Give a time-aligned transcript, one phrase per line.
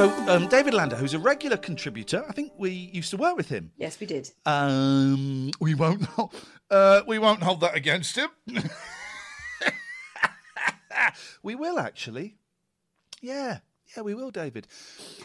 [0.00, 3.50] So, um, David Lander, who's a regular contributor, I think we used to work with
[3.50, 3.70] him.
[3.76, 4.30] Yes, we did.
[4.46, 6.08] Um, we won't.
[6.70, 8.30] Uh, we won't hold that against him.
[11.42, 12.38] we will actually.
[13.20, 13.58] Yeah,
[13.94, 14.68] yeah, we will, David.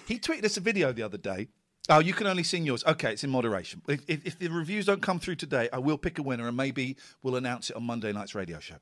[0.08, 1.48] He tweeted us a video the other day.
[1.88, 2.84] Oh, you can only sing yours.
[2.84, 3.82] Okay, it's in moderation.
[3.88, 6.58] If, if, if the reviews don't come through today, I will pick a winner and
[6.58, 8.76] maybe we'll announce it on Monday night's radio show.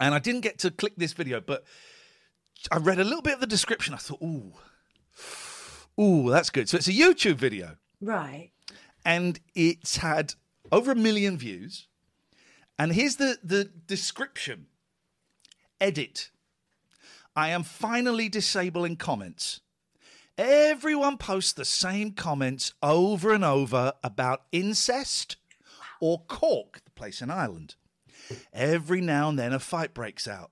[0.00, 1.64] And I didn't get to click this video, but
[2.70, 3.92] I read a little bit of the description.
[3.92, 4.54] I thought, ooh,
[6.00, 6.68] ooh, that's good.
[6.68, 8.50] So it's a YouTube video Right.
[9.04, 10.34] and it's had
[10.70, 11.86] over a million views.
[12.78, 14.66] And here's the, the description
[15.80, 16.30] Edit.
[17.34, 19.60] I am finally disabling comments.
[20.38, 25.36] Everyone posts the same comments over and over about incest
[26.00, 27.76] or Cork, the place in Ireland.
[28.52, 30.50] Every now and then a fight breaks out.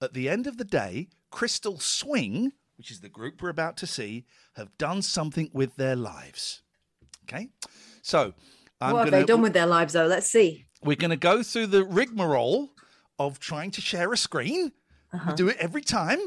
[0.00, 3.86] At the end of the day, Crystal Swing, which is the group we're about to
[3.86, 4.24] see,
[4.56, 6.62] have done something with their lives.
[7.24, 7.48] Okay?
[8.00, 8.32] So,
[8.80, 10.06] I'm what have gonna, they done with their lives, though?
[10.06, 10.66] Let's see.
[10.82, 12.70] we're going to go through the rigmarole
[13.18, 14.72] of trying to share a screen.
[15.26, 16.18] We do it every time,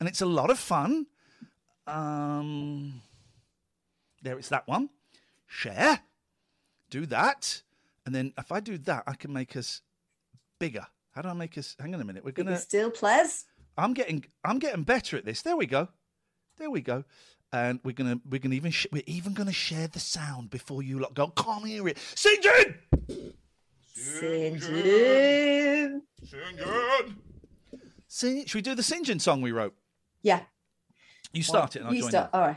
[0.00, 1.06] and it's a lot of fun.
[1.86, 3.02] Um,
[4.22, 4.88] there it's that one.
[5.46, 6.00] Share.
[6.90, 7.62] Do that,
[8.06, 9.82] and then if I do that, I can make us
[10.58, 10.86] bigger.
[11.14, 11.76] How do I make us?
[11.78, 12.24] Hang on a minute.
[12.24, 12.56] We're gonna.
[12.56, 13.44] Still, Ples.
[13.76, 14.24] I'm getting.
[14.44, 15.42] I'm getting better at this.
[15.42, 15.88] There we go.
[16.58, 17.04] There we go.
[17.52, 18.20] And we're gonna.
[18.28, 18.70] We're gonna even.
[18.70, 21.28] Sh- we're even gonna share the sound before you lot go.
[21.28, 21.98] Can't hear it.
[22.14, 23.34] Sing it.
[23.96, 26.00] Sinjin.
[26.24, 27.16] Singing.
[28.08, 28.44] Sing.
[28.46, 29.74] Should we do the Sinjin song we wrote?
[30.22, 30.40] Yeah.
[31.32, 32.30] You start it and I'll you join start.
[32.32, 32.40] in.
[32.40, 32.56] All right.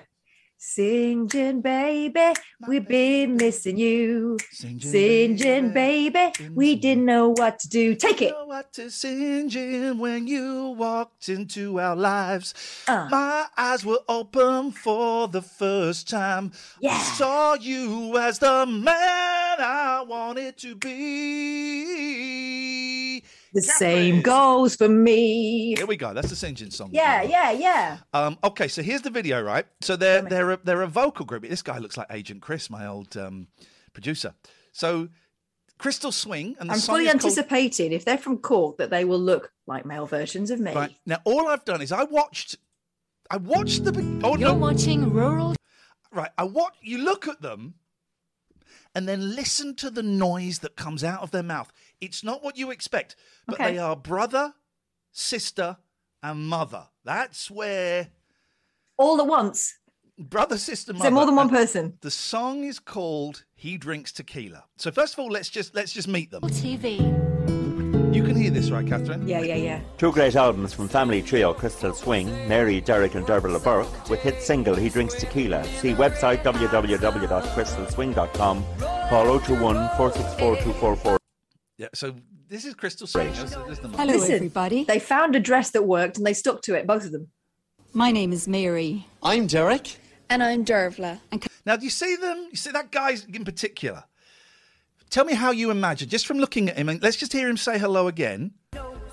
[0.59, 2.33] Sinjin, baby,
[2.67, 4.37] we've been missing you.
[4.51, 7.93] Sinjin, baby, we didn't know what to do.
[7.93, 8.31] Take it.
[8.31, 12.55] know what to Sinjin when you walked into our lives.
[12.87, 13.07] Uh.
[13.11, 16.51] My eyes were open for the first time.
[16.79, 16.95] Yeah.
[16.95, 22.07] I saw you as the man I wanted to be.
[23.57, 25.73] The same goes for me.
[25.75, 26.13] Here we go.
[26.13, 26.91] That's the Sinjin song.
[26.93, 27.97] Yeah, yeah, yeah.
[28.13, 29.65] Um, okay, so here's the video, right?
[29.81, 31.41] So they're they're a, they're a vocal group.
[31.41, 33.47] This guy looks like Agent Chris, my old um,
[33.93, 34.35] producer.
[34.73, 35.09] So
[35.79, 38.91] Crystal Swing and the I'm song fully is called- anticipating if they're from Cork that
[38.91, 40.73] they will look like male versions of me.
[40.75, 42.57] Right now, all I've done is I watched,
[43.31, 43.91] I watched the.
[43.91, 44.53] be- Oh You're no!
[44.53, 45.55] watching Rural
[46.11, 46.73] Right, I watch.
[46.81, 47.73] You look at them,
[48.95, 51.71] and then listen to the noise that comes out of their mouth.
[52.01, 53.15] It's not what you expect,
[53.47, 53.73] but Okay.
[53.73, 54.53] they are brother,
[55.11, 55.77] sister,
[56.23, 56.87] and mother.
[57.03, 58.09] That's where
[58.97, 59.77] All at once.
[60.17, 61.03] brother, sister, Is mother.
[61.09, 61.97] there more than one and person?
[62.01, 66.07] The song is called "He Drinks Tequila." So first of all, let's just let's just
[66.07, 66.41] meet them.
[66.43, 66.97] TV.
[68.13, 69.27] You can hear this, right, Catherine?
[69.27, 69.79] Yeah, yeah, yeah.
[69.99, 74.41] Two great albums from family trio Crystal Swing, Mary, Derek and Dervla Burke, with hit
[74.41, 75.63] single He Drinks Tequila.
[75.81, 78.65] See website www.crystalswing.com.
[79.09, 81.16] Call 021 464 244.
[81.77, 81.87] Yeah.
[81.93, 82.15] So
[82.49, 83.29] this is Crystal Swing.
[83.29, 83.89] This is- this is the.
[83.89, 84.83] Hello, Listen, everybody.
[84.83, 87.29] They found a dress that worked and they stuck to it, both of them.
[87.93, 89.07] My name is Mary.
[89.21, 89.97] I'm Derek.
[90.29, 91.19] And I'm Dervla.
[91.31, 91.45] And...
[91.65, 92.47] Now, do you see them?
[92.51, 94.03] You see that guy in particular?
[95.09, 97.55] Tell me how you imagine, just from looking at him, and let's just hear him
[97.55, 98.51] say hello again.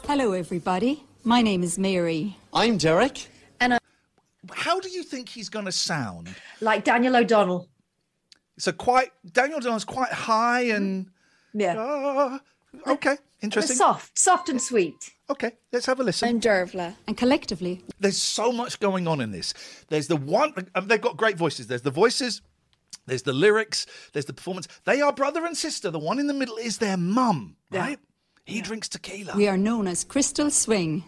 [0.06, 1.04] Hello, everybody.
[1.22, 2.36] My name is Mary.
[2.52, 3.28] I'm Derek.
[3.60, 3.78] And I
[4.52, 6.34] How do you think he's going to sound?
[6.60, 7.68] Like Daniel O'Donnell.
[8.58, 11.06] So quite Daniel O'Donnell's quite high and
[11.52, 11.76] Yeah.
[11.78, 12.40] Ah,
[12.86, 13.76] okay, interesting.
[13.76, 15.10] Soft, soft and sweet.
[15.30, 16.28] Okay, let's have a listen.
[16.28, 16.94] I'm Dervla.
[17.06, 19.54] And collectively, There's so much going on in this.
[19.88, 21.66] There's the one, um, they've got great voices.
[21.66, 22.42] There's the voices,
[23.06, 24.68] there's the lyrics, there's the performance.
[24.84, 25.90] They are brother and sister.
[25.90, 27.98] The one in the middle is their mum, right?
[28.46, 29.34] He drinks tequila.
[29.36, 31.04] we are known as Crystal Swing.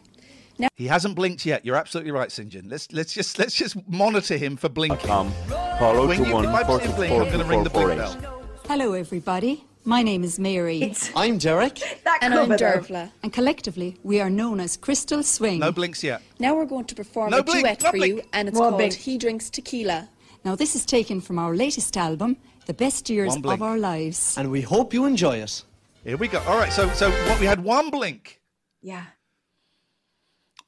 [0.59, 1.67] Now- He hasn't blinked yet.
[1.67, 2.49] You're absolutely right, St.
[2.49, 2.71] John.
[2.71, 5.11] Let's let's just let's just monitor him for blinking.
[5.11, 5.31] Um,
[5.79, 8.49] call When you- if I blink, I'm going to ring the blink bell.
[8.67, 9.65] Hello, everybody.
[9.89, 10.83] My name is Mary.
[10.83, 11.77] It's I'm Derek.
[12.05, 12.81] that And I'm cover, though.
[12.81, 13.13] Dervla.
[13.23, 15.61] and collectively, we are known as Crystal Swing.
[15.61, 16.23] No blinks yet.
[16.41, 18.17] Now we're going to perform No a blink, duet no for blink.
[18.17, 18.95] you, and it's One called blink.
[18.95, 20.09] He Drinks Tequila.
[20.45, 22.37] Now, this is taken from our latest album,
[22.67, 23.59] The Best Years One blink.
[23.61, 24.37] of Our Lives.
[24.37, 25.63] And we hope you enjoy it.
[26.03, 26.41] Here we go.
[26.49, 26.73] All right.
[26.73, 28.41] So so what we had one blink.
[28.83, 29.05] Yeah.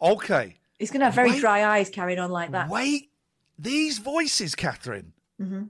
[0.00, 0.56] Okay.
[0.78, 1.40] He's going to have very Wait.
[1.40, 2.68] dry eyes carrying on like that.
[2.68, 3.10] Wait,
[3.58, 5.12] these voices, Catherine.
[5.42, 5.62] Mm-hmm.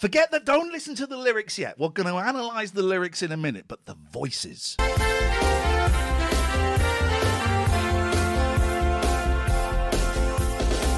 [0.00, 0.46] Forget that.
[0.46, 1.78] Don't listen to the lyrics yet.
[1.78, 4.76] We're going to analyze the lyrics in a minute, but the voices.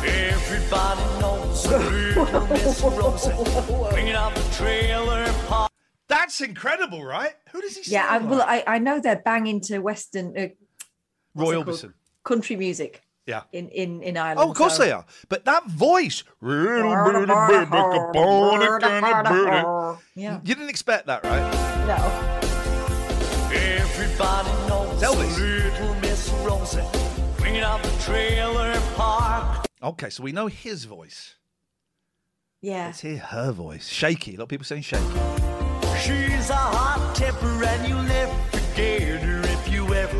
[0.04, 5.72] Everybody knows a Miss Rosie bringing out the trailer park.
[6.06, 7.34] That's incredible, right?
[7.50, 7.94] Who does he say?
[7.94, 8.43] Yeah, I, sound well.
[8.43, 10.46] I, I know they're banging to Western uh,
[11.32, 11.56] what's Roy?
[11.60, 11.94] Orbison.
[12.22, 13.42] country music Yeah.
[13.52, 14.40] in, in, in Ireland.
[14.40, 15.04] Oh, of course so- they are.
[15.28, 16.24] But that voice.
[20.16, 20.40] Yeah.
[20.44, 21.50] You didn't expect that, right?
[21.86, 22.38] No.
[23.54, 25.38] Everybody knows Elvis.
[25.38, 26.82] little Miss Rosie
[27.36, 29.66] bringing out the trailer park.
[29.82, 31.36] Okay, so we know his voice.
[32.60, 32.86] Yeah.
[32.86, 33.88] Let's hear her voice.
[33.88, 34.34] Shaky.
[34.34, 35.04] A lot of people saying shaky.
[36.00, 40.18] She's a hot temper and you never forget her if you ever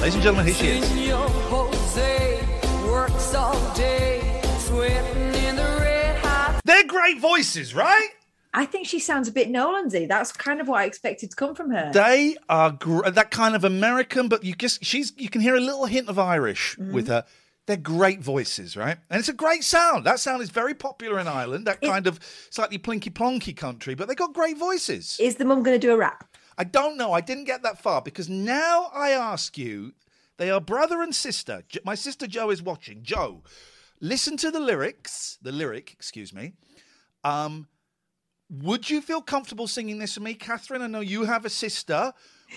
[0.00, 0.88] Ladies and gentlemen, here she is.
[0.88, 2.48] Senor Jose
[2.90, 8.08] works all day, sweating in the red hot They're great voices, right?
[8.54, 10.08] I think she sounds a bit Nolansy.
[10.08, 11.90] That's kind of what I expected to come from her.
[11.92, 15.60] They are gr- that kind of American, but you just she's you can hear a
[15.60, 17.08] little hint of Irish with mm.
[17.08, 17.24] her.
[17.66, 18.98] They're great voices, right?
[19.10, 20.04] And it's a great sound.
[20.04, 21.66] That sound is very popular in Ireland.
[21.66, 22.18] That kind of
[22.50, 25.16] slightly plinky plonky country, but they got great voices.
[25.20, 26.36] Is the mum going to do a rap?
[26.58, 27.12] I don't know.
[27.12, 29.92] I didn't get that far because now I ask you,
[30.36, 31.62] they are brother and sister.
[31.84, 33.02] My sister Joe is watching.
[33.02, 33.42] Joe,
[34.00, 35.38] listen to the lyrics.
[35.42, 36.54] The lyric, excuse me.
[37.24, 37.68] Um,
[38.50, 40.82] would you feel comfortable singing this for me, Catherine?
[40.82, 42.12] I know you have a sister.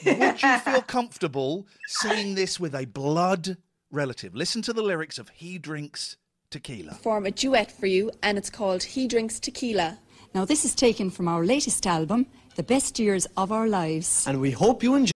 [0.06, 3.58] Would you feel comfortable singing this with a blood
[3.94, 4.36] relative?
[4.36, 6.18] Listen to the lyrics of "He Drinks
[6.50, 10.00] Tequila." Perform a duet for you, and it's called He Drinks Tequila.
[10.34, 12.26] Now, this is taken from our latest album,
[12.56, 14.26] The Best Years of Our Lives.
[14.28, 15.14] And we hope you enjoy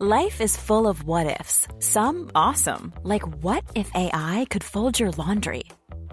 [0.00, 1.66] Life is full of what ifs.
[1.80, 5.64] Some awesome, like what if AI could fold your laundry?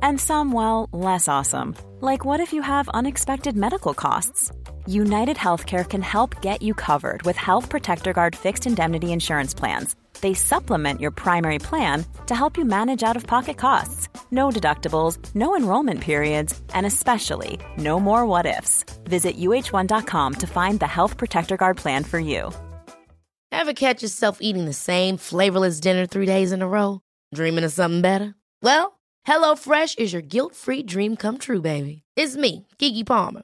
[0.02, 4.52] And some, well, less awesome, like what if you have unexpected medical costs?
[4.88, 9.96] United Healthcare can help get you covered with Health Protector Guard fixed indemnity insurance plans.
[10.22, 14.10] They supplement your primary plan to help you manage out of pocket costs.
[14.30, 18.84] No deductibles, no enrollment periods, and especially no more what ifs.
[19.06, 22.52] Visit uh1.com to find the Health Protector Guard plan for you.
[23.52, 27.02] Ever catch yourself eating the same flavorless dinner three days in a row?
[27.34, 28.36] Dreaming of something better?
[28.62, 32.04] Well, HelloFresh is your guilt-free dream come true, baby.
[32.16, 33.44] It's me, Keke Palmer.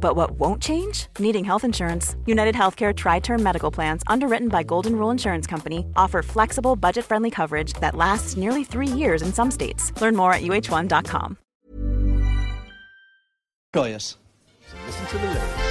[0.00, 1.06] But what won't change?
[1.18, 2.16] Needing health insurance.
[2.26, 7.04] United Healthcare Tri Term Medical Plans, underwritten by Golden Rule Insurance Company, offer flexible, budget
[7.04, 9.92] friendly coverage that lasts nearly three years in some states.
[10.00, 11.36] Learn more at uh1.com.
[13.72, 14.16] it.
[14.68, 15.70] So listen to the lyrics.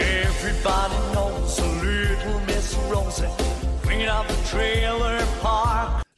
[0.00, 3.28] Everybody knows a little Miss Rosie
[3.82, 4.97] bringing out the trailer park.
[4.97, 4.97] Li-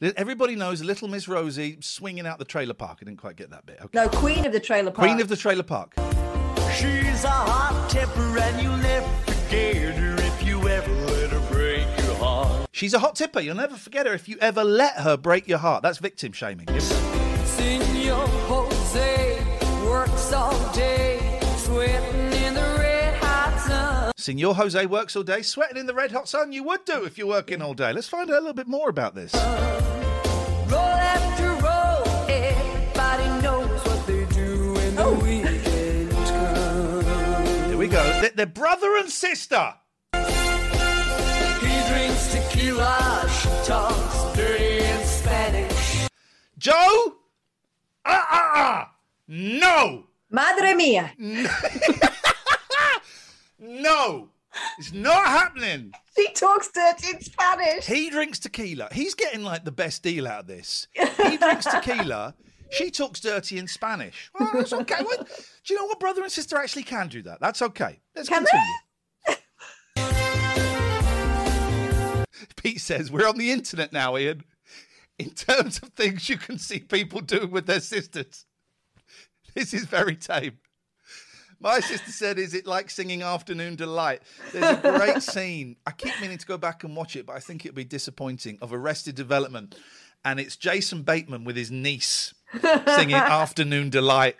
[0.01, 2.97] Everybody knows Little Miss Rosie swinging out the trailer park.
[3.01, 3.77] I didn't quite get that bit.
[3.83, 3.89] Okay.
[3.93, 5.07] No, Queen of the Trailer Park.
[5.07, 5.93] Queen of the Trailer Park.
[6.75, 11.85] She's a hot temper and you'll never forget her if you ever let her break
[11.99, 12.67] your heart.
[12.71, 13.41] She's a hot tipper.
[13.41, 15.83] You'll never forget her if you ever let her break your heart.
[15.83, 16.65] That's victim shaming.
[16.79, 19.43] Senor Jose
[19.85, 24.11] works all day, sweating in the red hot sun.
[24.17, 26.51] Senor Jose works all day, sweating in the red hot sun.
[26.51, 27.93] You would do if you're working all day.
[27.93, 29.31] Let's find out a little bit more about this.
[38.21, 39.73] They're, they're brother and sister.
[40.13, 40.19] He
[41.89, 46.07] drinks tequila, she talks dirty in Spanish.
[46.59, 47.15] Joe?
[48.05, 48.91] Ah, ah, ah.
[49.27, 50.05] No.
[50.29, 51.11] Madre mia.
[53.59, 54.29] No.
[54.79, 55.93] It's not happening.
[56.15, 57.85] He talks dirty in Spanish.
[57.85, 58.89] He drinks tequila.
[58.91, 60.87] He's getting like the best deal out of this.
[60.93, 62.33] He drinks tequila.
[62.71, 64.31] She talks dirty in Spanish.
[64.37, 65.03] Well, that's okay.
[65.05, 65.99] Well, do you know what?
[65.99, 67.41] Brother and sister actually can do that.
[67.41, 67.99] That's okay.
[68.15, 69.37] Let's Can continue.
[72.55, 74.43] Pete says, We're on the internet now, Ian.
[75.19, 78.45] In terms of things you can see people doing with their sisters,
[79.53, 80.57] this is very tame.
[81.59, 84.21] My sister said, Is it like singing Afternoon Delight?
[84.53, 85.75] There's a great scene.
[85.85, 88.57] I keep meaning to go back and watch it, but I think it'd be disappointing
[88.61, 89.75] of Arrested Development.
[90.23, 92.33] And it's Jason Bateman with his niece
[92.95, 94.35] singing Afternoon Delight.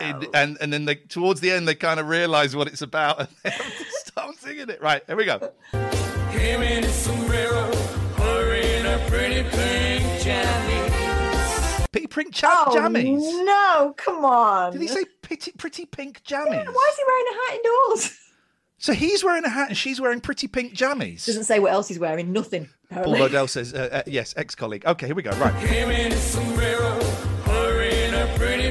[0.00, 3.20] In- and, and then they, towards the end, they kind of realize what it's about
[3.20, 4.80] and they have to start singing it.
[4.82, 5.52] Right, here we go.
[6.30, 7.70] Him in his sombrero,
[8.16, 11.90] her in her pretty pink jammies.
[11.92, 13.44] Pretty pink cha- Oh, jammies.
[13.44, 14.72] no, come on.
[14.72, 16.48] Did he say pretty, pretty pink jammies?
[16.66, 18.18] Why is he wearing a hat indoors?
[18.78, 21.24] So he's wearing a hat and she's wearing pretty pink jammies.
[21.24, 22.32] Doesn't say what else he's wearing.
[22.32, 22.68] Nothing.
[22.90, 23.20] Paul apparently.
[23.38, 24.84] Bodell says, uh, uh, yes, ex colleague.
[24.84, 25.30] Okay, here we go.
[25.32, 25.54] Right.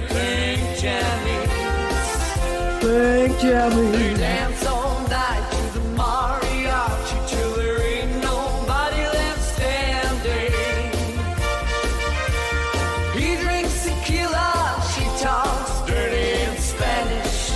[0.03, 1.63] Her pretty pink jammies.
[2.81, 10.53] Pink They dance all night to the mariachi till there ain't nobody left standing.
[13.13, 17.51] He drinks tequila, she talks dirty in Spanish.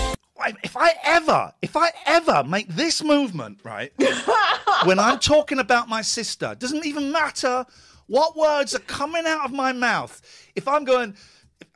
[0.64, 3.92] If I ever, if I ever make this movement, right,
[4.86, 7.66] when I'm talking about my sister, doesn't even matter
[8.08, 10.22] what words are coming out of my mouth.
[10.56, 11.16] If I'm going,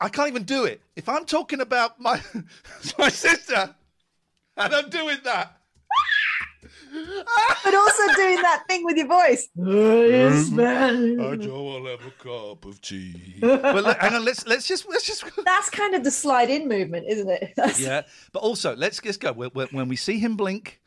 [0.02, 0.82] I can't even do it.
[0.96, 2.20] If I'm talking about my
[2.98, 3.76] my sister,
[4.58, 5.58] and I'm doing that,
[7.64, 9.48] But also doing that thing with your voice.
[9.58, 10.60] Mm-hmm.
[11.22, 13.36] I don't want to have a cup of tea.
[13.40, 16.68] But let- hang on, let's let's just let's just That's kind of the slide in
[16.68, 17.54] movement, isn't it?
[17.56, 18.02] That's- yeah.
[18.34, 19.32] But also, let's just go.
[19.34, 20.82] When- When when we see him blink,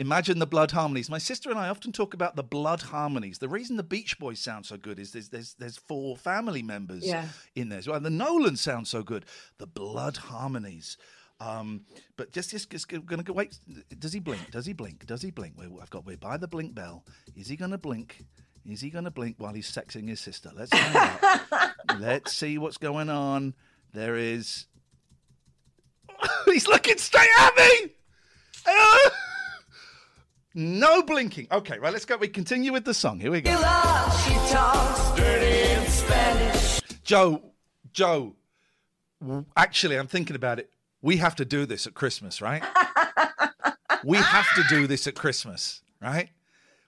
[0.00, 1.08] imagine the blood harmonies.
[1.10, 3.38] My sister and I often talk about the blood harmonies.
[3.38, 7.06] The reason the Beach Boys sound so good is there's there's, there's four family members
[7.06, 7.26] Yeah.
[7.54, 7.82] in there.
[7.82, 9.26] So the Nolans sound so good.
[9.58, 10.96] The blood harmonies.
[11.38, 11.82] Um,
[12.16, 13.58] but just just, just gonna go wait.
[13.98, 14.50] Does he blink?
[14.50, 15.06] Does he blink?
[15.06, 15.54] Does he blink?
[15.56, 17.04] We- I've got we're by the blink bell.
[17.36, 18.24] Is he gonna blink?
[18.66, 20.50] Is he gonna blink while he's sexing his sister?
[20.54, 21.70] Let's find out.
[21.98, 23.54] Let's see what's going on.
[23.94, 24.66] There is
[26.44, 27.92] He's looking straight at me.
[30.54, 31.46] No blinking.
[31.52, 31.92] Okay, right.
[31.92, 32.16] Let's go.
[32.16, 33.20] We continue with the song.
[33.20, 33.50] Here we go.
[33.50, 36.80] Tequila, she talks dirty in Spanish.
[37.04, 37.42] Joe,
[37.92, 38.34] Joe.
[39.56, 40.70] Actually, I'm thinking about it.
[41.02, 42.62] We have to do this at Christmas, right?
[44.04, 46.30] we have to do this at Christmas, right?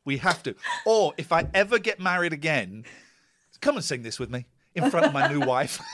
[0.05, 0.55] We have to.
[0.85, 2.85] Or if I ever get married again,
[3.61, 5.81] come and sing this with me in front of my new wife.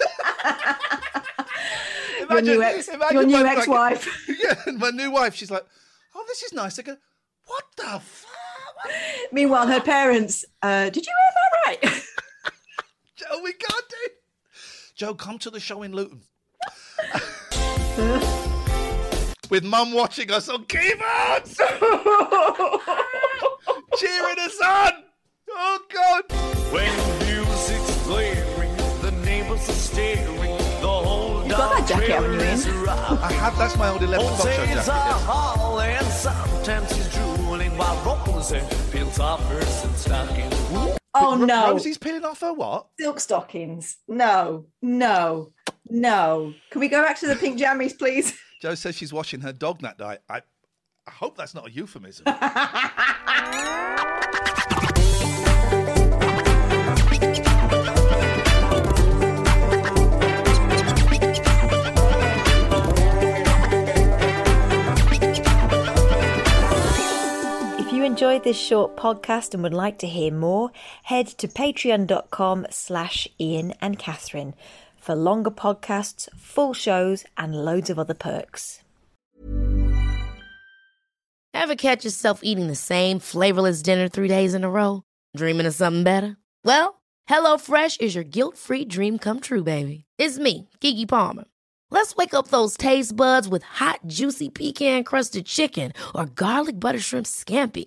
[2.31, 4.29] Your new ex- your new my- like- ex-wife.
[4.43, 5.35] yeah, my new wife.
[5.35, 5.65] She's like,
[6.15, 7.01] "Oh, this is nice." I go, "What
[7.93, 8.29] the fuck?"
[9.33, 11.81] Meanwhile, her parents, uh, did you hear that right?
[13.17, 13.97] Joe, we can't do.
[14.95, 16.23] Joe, come to the show in Luton.
[19.51, 21.57] With mum watching us on keyboards,
[23.97, 24.93] cheering us on.
[25.51, 26.25] Oh God!
[26.71, 26.93] When
[27.27, 32.67] music's blaring, the neighbors are staring, the whole You've got that jacket, haven't you, is
[32.69, 33.57] I have.
[33.57, 35.25] That's my old eleven o'clock show Jose's a jacket.
[35.25, 35.81] hall
[37.79, 37.97] while
[38.91, 40.51] peels off her silk stocking.
[41.15, 41.73] Oh no.
[41.73, 42.89] Rosie's peeling off her what?
[42.99, 43.99] Silk stockings.
[44.09, 45.53] No, no,
[45.89, 46.55] no.
[46.71, 48.37] Can we go back to the pink jammies, please?
[48.63, 50.19] Joe says she's washing her dog that night.
[50.29, 50.43] I,
[51.07, 52.25] I hope that's not a euphemism.
[68.39, 70.71] enjoyed this short podcast and would like to hear more,
[71.05, 74.55] head to patreon.com slash Ian and Catherine
[74.97, 78.83] for longer podcasts, full shows, and loads of other perks.
[81.55, 85.03] Ever catch yourself eating the same flavorless dinner three days in a row?
[85.37, 86.37] Dreaming of something better?
[86.65, 90.05] Well, HelloFresh is your guilt-free dream come true, baby.
[90.19, 91.45] It's me, Keke Palmer.
[91.91, 97.27] Let's wake up those taste buds with hot, juicy pecan-crusted chicken or garlic butter shrimp
[97.27, 97.87] scampi.